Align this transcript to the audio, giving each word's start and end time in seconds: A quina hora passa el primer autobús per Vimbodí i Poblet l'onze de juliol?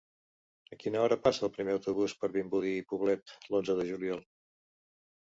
A 0.75 0.77
quina 0.83 1.01
hora 1.01 1.17
passa 1.25 1.43
el 1.47 1.51
primer 1.57 1.75
autobús 1.77 2.15
per 2.21 2.29
Vimbodí 2.35 2.71
i 2.77 2.85
Poblet 2.93 3.35
l'onze 3.51 3.75
de 3.81 3.85
juliol? 3.91 4.25